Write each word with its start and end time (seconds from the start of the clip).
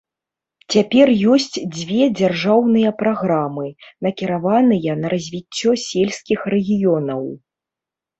Цяпер 0.75 1.07
ёсць 1.33 1.57
дзве 1.75 2.05
дзяржаўныя 2.19 2.93
праграмы, 3.01 3.67
накіраваныя 4.05 4.91
на 5.03 5.07
развіццё 5.13 5.71
сельскіх 5.85 6.39
рэгіёнаў. 6.55 7.21